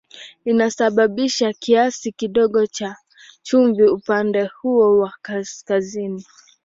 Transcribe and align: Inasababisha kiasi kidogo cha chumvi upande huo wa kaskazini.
Inasababisha 0.45 1.53
kiasi 1.53 2.11
kidogo 2.11 2.65
cha 2.65 2.95
chumvi 3.43 3.83
upande 3.83 4.45
huo 4.53 4.97
wa 4.99 5.13
kaskazini. 5.21 6.23